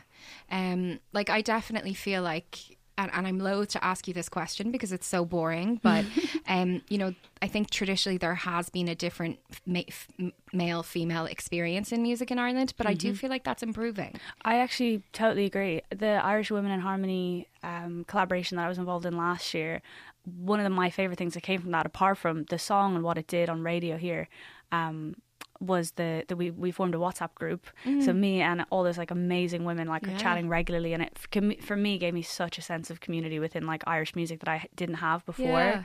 um, 0.50 1.00
like 1.12 1.30
I 1.30 1.42
definitely 1.42 1.94
feel 1.94 2.22
like, 2.22 2.75
and, 2.98 3.10
and 3.12 3.26
I'm 3.26 3.38
loath 3.38 3.68
to 3.68 3.84
ask 3.84 4.08
you 4.08 4.14
this 4.14 4.28
question 4.28 4.70
because 4.70 4.92
it's 4.92 5.06
so 5.06 5.24
boring, 5.24 5.80
but 5.82 6.04
um, 6.48 6.82
you 6.88 6.98
know, 6.98 7.14
I 7.42 7.48
think 7.48 7.70
traditionally 7.70 8.18
there 8.18 8.34
has 8.34 8.70
been 8.70 8.88
a 8.88 8.94
different 8.94 9.38
ma- 9.66 9.82
f- 9.86 10.08
male 10.52 10.82
female 10.82 11.26
experience 11.26 11.92
in 11.92 12.02
music 12.02 12.30
in 12.30 12.38
Ireland, 12.38 12.74
but 12.76 12.86
I 12.86 12.94
do 12.94 13.14
feel 13.14 13.30
like 13.30 13.44
that's 13.44 13.62
improving. 13.62 14.14
I 14.44 14.58
actually 14.58 15.02
totally 15.12 15.44
agree. 15.44 15.82
The 15.90 16.24
Irish 16.24 16.50
Women 16.50 16.72
in 16.72 16.80
Harmony 16.80 17.48
um, 17.62 18.04
collaboration 18.06 18.56
that 18.56 18.64
I 18.64 18.68
was 18.68 18.78
involved 18.78 19.06
in 19.06 19.16
last 19.16 19.52
year, 19.52 19.82
one 20.24 20.58
of 20.58 20.64
the, 20.64 20.70
my 20.70 20.90
favorite 20.90 21.18
things 21.18 21.34
that 21.34 21.42
came 21.42 21.60
from 21.60 21.70
that, 21.72 21.86
apart 21.86 22.18
from 22.18 22.44
the 22.44 22.58
song 22.58 22.94
and 22.94 23.04
what 23.04 23.18
it 23.18 23.26
did 23.26 23.48
on 23.48 23.62
radio 23.62 23.96
here, 23.96 24.28
um, 24.72 25.16
was 25.60 25.92
the, 25.92 26.24
the 26.28 26.36
we 26.36 26.50
we 26.50 26.70
formed 26.70 26.94
a 26.94 26.98
WhatsApp 26.98 27.34
group. 27.34 27.66
So 28.00 28.12
me 28.12 28.40
and 28.40 28.64
all 28.70 28.82
those 28.84 28.98
like 28.98 29.10
amazing 29.10 29.64
women 29.64 29.88
like 29.88 30.02
Mm. 30.02 30.08
Yeah. 30.10 30.14
are 30.16 30.18
chatting 30.18 30.48
regularly, 30.48 30.92
and 30.92 31.02
it 31.02 31.18
for 31.62 31.76
me 31.76 31.98
gave 31.98 32.14
me 32.14 32.22
such 32.22 32.58
a 32.58 32.62
sense 32.62 32.90
of 32.90 33.00
community 33.00 33.38
within 33.38 33.66
like 33.66 33.82
Irish 33.86 34.14
music 34.14 34.40
that 34.40 34.48
I 34.48 34.66
didn't 34.76 34.96
have 34.96 35.24
before, 35.26 35.46
Yeah. 35.46 35.82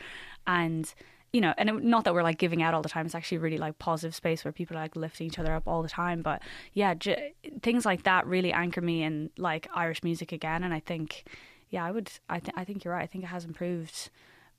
and. 0.48 0.94
You 1.34 1.40
know, 1.40 1.54
and 1.58 1.70
it, 1.70 1.82
not 1.82 2.04
that 2.04 2.14
we're 2.14 2.24
like 2.24 2.38
giving 2.38 2.62
out 2.62 2.74
all 2.74 2.82
the 2.82 2.90
time. 2.90 3.06
It's 3.06 3.16
actually 3.16 3.38
a 3.38 3.40
really 3.40 3.58
like 3.58 3.80
positive 3.80 4.14
space 4.14 4.44
where 4.44 4.52
people 4.52 4.76
are 4.76 4.82
like 4.82 4.98
lifting 4.98 5.28
each 5.28 5.40
other 5.40 5.54
up 5.54 5.66
all 5.66 5.82
the 5.82 5.88
time. 5.88 6.22
But 6.22 6.42
yeah, 6.74 6.94
j- 6.94 7.32
things 7.62 7.86
like 7.86 8.04
that 8.04 8.28
really 8.28 8.52
anchor 8.52 8.82
me 8.82 9.02
in 9.02 9.30
like 9.38 9.70
Irish 9.74 10.04
music 10.04 10.34
again. 10.34 10.62
And 10.62 10.74
I 10.74 10.82
think, 10.82 11.24
yeah, 11.70 11.86
I 11.86 11.92
would. 11.92 12.12
I 12.30 12.42
think 12.42 12.58
I 12.58 12.66
think 12.66 12.84
you're 12.84 12.94
right. 12.94 13.04
I 13.04 13.06
think 13.08 13.24
it 13.24 13.28
has 13.28 13.46
improved 13.46 14.10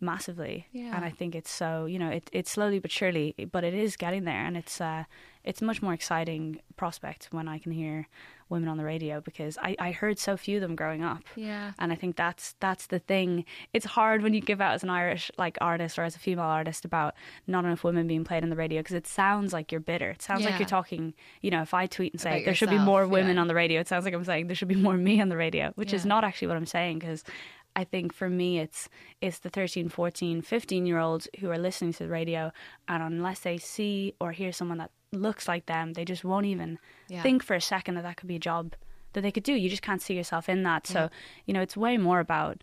massively, 0.02 0.66
Yeah. 0.73 0.94
and 0.97 1.04
I 1.04 1.11
think 1.11 1.35
it's 1.35 1.50
so 1.50 1.87
you 1.87 1.99
know 1.99 2.11
it 2.11 2.28
it's 2.32 2.50
slowly 2.50 2.78
but 2.78 2.90
surely, 2.90 3.35
but 3.50 3.64
it 3.64 3.75
is 3.75 3.97
getting 3.97 4.25
there, 4.25 4.44
and 4.44 4.56
it's 4.56 4.80
uh 4.80 5.04
it's 5.44 5.61
a 5.61 5.64
much 5.64 5.82
more 5.82 5.92
exciting 5.92 6.61
prospect 6.76 7.28
when 7.32 7.49
I 7.49 7.59
can 7.59 7.73
hear 7.73 8.06
women 8.49 8.68
on 8.68 8.76
the 8.76 8.85
radio 8.85 9.21
because 9.21 9.59
I 9.59 9.75
I 9.78 9.90
heard 9.90 10.18
so 10.18 10.37
few 10.37 10.59
of 10.59 10.62
them 10.62 10.76
growing 10.76 11.02
up. 11.02 11.23
Yeah. 11.35 11.73
And 11.80 11.90
I 11.92 11.97
think 11.97 12.14
that's 12.16 12.54
that's 12.61 12.87
the 12.87 12.99
thing. 13.00 13.44
It's 13.73 13.87
hard 13.87 14.23
when 14.23 14.35
you 14.35 14.40
give 14.40 14.61
out 14.61 14.75
as 14.75 14.82
an 14.85 14.90
Irish 14.90 15.30
like 15.38 15.59
artist 15.61 15.99
or 15.99 16.04
as 16.04 16.14
a 16.14 16.21
female 16.21 16.44
artist 16.44 16.85
about 16.85 17.14
not 17.49 17.64
enough 17.64 17.82
women 17.82 18.06
being 18.06 18.23
played 18.25 18.42
on 18.44 18.50
the 18.50 18.56
radio 18.56 18.80
because 18.80 18.94
it 18.94 19.06
sounds 19.06 19.52
like 19.52 19.73
you're 19.73 19.80
bitter. 19.80 20.11
It 20.11 20.23
sounds 20.23 20.42
Yeah. 20.42 20.50
like 20.50 20.61
you're 20.61 20.68
talking. 20.68 21.14
You 21.40 21.50
know, 21.50 21.62
if 21.62 21.75
I 21.75 21.87
tweet 21.87 22.12
and 22.12 22.21
say 22.21 22.35
About 22.37 22.44
there 22.44 22.54
should 22.54 22.71
be 22.71 22.78
more 22.78 23.06
women 23.09 23.35
yeah. 23.37 23.40
on 23.40 23.49
the 23.49 23.54
radio, 23.54 23.80
it 23.80 23.88
sounds 23.88 24.04
like 24.04 24.14
I'm 24.14 24.25
saying 24.25 24.47
there 24.47 24.54
should 24.56 24.68
be 24.68 24.75
more 24.76 24.97
me 25.09 25.21
on 25.21 25.28
the 25.28 25.37
radio, 25.37 25.73
which 25.75 25.92
is 25.92 26.04
not 26.06 26.23
actually 26.23 26.49
what 26.49 26.56
I'm 26.56 26.66
saying 26.66 27.00
because. 27.00 27.25
I 27.74 27.84
think 27.84 28.12
for 28.12 28.28
me 28.28 28.58
it's 28.58 28.88
it's 29.20 29.38
the 29.38 29.48
13, 29.50 29.88
14, 29.88 30.42
15 30.42 30.86
year 30.86 30.98
olds 30.98 31.28
who 31.40 31.50
are 31.50 31.58
listening 31.58 31.92
to 31.94 32.04
the 32.04 32.08
radio 32.10 32.52
and 32.88 33.02
unless 33.02 33.40
they 33.40 33.58
see 33.58 34.14
or 34.20 34.32
hear 34.32 34.52
someone 34.52 34.78
that 34.78 34.90
looks 35.12 35.48
like 35.48 35.66
them, 35.66 35.92
they 35.94 36.04
just 36.04 36.24
won't 36.24 36.46
even 36.46 36.78
Yeah. 37.08 37.22
think 37.22 37.42
for 37.42 37.54
a 37.54 37.60
second 37.60 37.94
that 37.96 38.02
that 38.02 38.16
could 38.16 38.28
be 38.28 38.36
a 38.36 38.40
job 38.40 38.74
that 39.14 39.20
they 39.22 39.30
could 39.30 39.42
do. 39.42 39.52
You 39.54 39.68
just 39.68 39.82
can't 39.82 40.00
see 40.02 40.14
yourself 40.14 40.48
in 40.48 40.62
that. 40.62 40.86
So, 40.86 41.10
you 41.46 41.52
know, 41.54 41.60
it's 41.60 41.76
way 41.76 41.98
more 41.98 42.20
about 42.20 42.62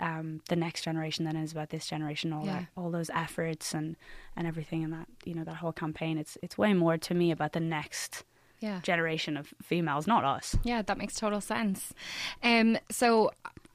um, 0.00 0.40
the 0.48 0.56
next 0.56 0.82
generation 0.82 1.24
than 1.24 1.36
it 1.36 1.42
is 1.44 1.52
about 1.52 1.70
this 1.70 1.86
generation. 1.86 2.32
All 2.32 2.44
Yeah. 2.44 2.60
that, 2.60 2.68
all 2.76 2.90
those 2.90 3.10
efforts 3.10 3.72
and 3.74 3.96
and 4.36 4.46
everything, 4.46 4.82
and 4.84 4.92
that 4.92 5.06
you 5.24 5.34
know 5.34 5.44
that 5.44 5.56
whole 5.56 5.72
campaign. 5.72 6.18
It's 6.18 6.36
it's 6.42 6.58
way 6.58 6.74
more 6.74 6.96
to 6.98 7.14
me 7.14 7.30
about 7.30 7.52
the 7.52 7.60
next 7.60 8.24
Yeah. 8.58 8.80
generation 8.82 9.36
of 9.36 9.52
females, 9.62 10.06
not 10.06 10.24
us. 10.24 10.56
Yeah, 10.64 10.82
that 10.82 10.98
makes 10.98 11.14
total 11.14 11.40
sense. 11.40 11.92
Um, 12.42 12.78
so 12.90 13.30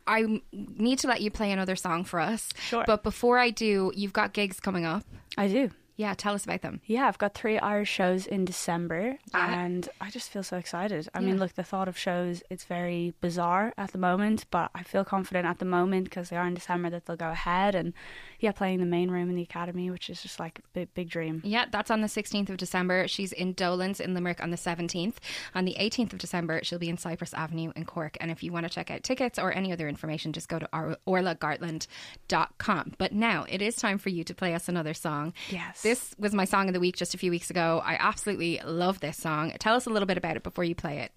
I 0.08 0.42
need 0.54 1.00
to 1.00 1.08
let 1.08 1.22
you 1.22 1.30
play 1.32 1.52
another 1.52 1.76
song 1.76 2.04
for 2.04 2.20
us. 2.20 2.50
Sure. 2.60 2.84
But 2.88 3.04
before 3.04 3.38
I 3.40 3.50
do, 3.50 3.92
you've 3.96 4.14
got 4.14 4.34
gigs 4.34 4.60
coming 4.60 4.86
up. 4.86 5.04
I 5.38 5.48
do. 5.48 5.72
Yeah, 6.00 6.14
tell 6.14 6.36
us 6.36 6.44
about 6.46 6.62
them. 6.62 6.80
Yeah, 6.86 7.08
I've 7.08 7.18
got 7.18 7.34
three 7.34 7.58
Irish 7.58 7.90
shows 7.90 8.28
in 8.28 8.46
December, 8.46 9.18
Yeah. 9.34 9.62
and 9.64 9.90
I 10.00 10.12
just 10.12 10.30
feel 10.30 10.44
so 10.44 10.58
excited. 10.58 11.10
I 11.16 11.20
Yeah. 11.20 11.26
mean, 11.26 11.40
look, 11.40 11.54
the 11.56 11.64
thought 11.64 11.88
of 11.88 11.98
shows, 11.98 12.44
it's 12.52 12.66
very 12.66 13.16
bizarre 13.20 13.74
at 13.80 13.94
the 13.94 13.98
moment, 13.98 14.46
but 14.52 14.70
I 14.76 14.84
feel 14.84 15.04
confident 15.04 15.48
at 15.48 15.58
the 15.58 15.66
moment 15.66 16.04
because 16.04 16.30
they 16.30 16.38
are 16.38 16.46
in 16.46 16.54
December 16.54 16.92
that 16.92 17.08
they'll 17.08 17.16
go 17.16 17.32
ahead. 17.32 17.74
And 17.74 17.94
yeah, 18.40 18.52
playing 18.52 18.80
the 18.80 18.86
main 18.86 19.10
room 19.10 19.30
in 19.30 19.36
the 19.36 19.42
Academy, 19.42 19.90
which 19.90 20.10
is 20.10 20.22
just 20.22 20.40
like 20.40 20.60
a 20.60 20.62
big, 20.74 20.94
big 20.94 21.10
dream. 21.10 21.42
Yeah, 21.44 21.66
that's 21.72 21.92
on 21.92 22.02
the 22.02 22.08
16th 22.08 22.50
of 22.50 22.58
December. 22.58 23.08
She's 23.08 23.32
in 23.32 23.54
Dolan's 23.54 24.00
in 24.00 24.14
Limerick 24.14 24.42
on 24.42 24.50
the 24.52 24.58
17th. 24.58 25.16
On 25.56 25.66
the 25.66 25.76
18th 25.80 26.14
of 26.14 26.20
December, 26.20 26.60
she'll 26.64 26.80
be 26.80 26.90
in 26.90 26.98
Cypress 26.98 27.34
Avenue 27.34 27.72
in 27.76 27.86
Cork. 27.86 28.18
And 28.22 28.32
if 28.32 28.44
you 28.44 28.52
want 28.52 28.66
to 28.66 28.70
check 28.70 28.92
out 28.92 29.04
tickets 29.04 29.40
or 29.40 29.52
any 29.52 29.72
other 29.72 29.88
information, 29.88 30.34
just 30.34 30.50
go 30.50 30.60
to 30.60 30.70
or- 30.74 30.98
orlagartland.com. 31.08 32.94
But 32.98 33.14
now 33.14 33.46
it 33.50 33.62
is 33.62 33.76
time 33.76 33.98
for 33.98 34.10
you 34.10 34.24
to 34.24 34.34
play 34.36 34.54
us 34.54 34.70
another 34.70 34.94
song. 34.94 35.34
Yes. 35.50 35.82
This 35.82 36.16
was 36.18 36.34
my 36.34 36.46
song 36.46 36.68
of 36.68 36.74
the 36.74 36.80
week 36.80 36.96
just 36.96 37.14
a 37.14 37.18
few 37.18 37.32
weeks 37.32 37.50
ago. 37.50 37.82
I 37.84 37.98
absolutely 38.00 38.62
love 38.66 39.00
this 39.00 39.18
song. 39.18 39.52
Tell 39.60 39.76
us 39.76 39.86
a 39.86 39.90
little 39.90 40.08
bit 40.08 40.18
about 40.18 40.36
it 40.38 40.44
before 40.44 40.64
you 40.64 40.76
play 40.76 41.00
it. 41.00 41.12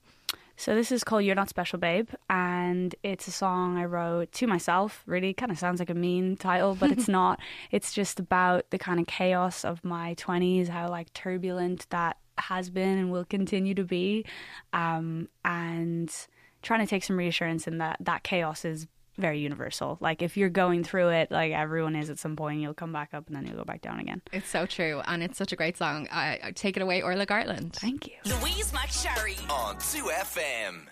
So 0.60 0.74
this 0.74 0.92
is 0.92 1.04
called 1.04 1.24
"You're 1.24 1.34
Not 1.34 1.48
Special, 1.48 1.78
Babe," 1.78 2.10
and 2.28 2.94
it's 3.02 3.26
a 3.26 3.30
song 3.30 3.78
I 3.78 3.86
wrote 3.86 4.30
to 4.32 4.46
myself. 4.46 5.02
Really, 5.06 5.32
kind 5.32 5.50
of 5.50 5.58
sounds 5.58 5.78
like 5.78 5.88
a 5.88 5.94
mean 5.94 6.36
title, 6.36 6.76
but 6.78 6.90
it's 6.90 7.08
not. 7.20 7.40
It's 7.70 7.94
just 7.94 8.20
about 8.20 8.68
the 8.68 8.76
kind 8.76 9.00
of 9.00 9.06
chaos 9.06 9.64
of 9.64 9.82
my 9.82 10.12
twenties, 10.18 10.68
how 10.68 10.90
like 10.90 11.10
turbulent 11.14 11.86
that 11.88 12.18
has 12.36 12.68
been 12.68 12.98
and 12.98 13.10
will 13.10 13.24
continue 13.24 13.72
to 13.72 13.84
be, 13.84 14.26
um, 14.74 15.30
and 15.46 16.14
trying 16.60 16.80
to 16.80 16.86
take 16.86 17.04
some 17.04 17.16
reassurance 17.16 17.66
in 17.66 17.78
that 17.78 17.96
that 17.98 18.22
chaos 18.22 18.66
is 18.66 18.86
very 19.18 19.40
universal. 19.40 19.98
Like 20.00 20.22
if 20.22 20.36
you're 20.36 20.48
going 20.48 20.84
through 20.84 21.10
it, 21.10 21.30
like 21.30 21.52
everyone 21.52 21.96
is 21.96 22.10
at 22.10 22.18
some 22.18 22.36
point, 22.36 22.60
you'll 22.60 22.74
come 22.74 22.92
back 22.92 23.14
up 23.14 23.26
and 23.26 23.36
then 23.36 23.46
you'll 23.46 23.56
go 23.56 23.64
back 23.64 23.82
down 23.82 24.00
again. 24.00 24.22
It's 24.32 24.48
so 24.48 24.66
true. 24.66 25.02
And 25.06 25.22
it's 25.22 25.38
such 25.38 25.52
a 25.52 25.56
great 25.56 25.76
song. 25.76 26.08
I, 26.10 26.38
I 26.42 26.50
take 26.52 26.76
it 26.76 26.82
away, 26.82 27.02
Orla 27.02 27.26
Gartland. 27.26 27.72
Thank 27.74 28.06
you. 28.06 28.14
Louise 28.24 28.72
McSharry. 28.72 29.38
on 29.50 29.76
2FM. 29.76 30.86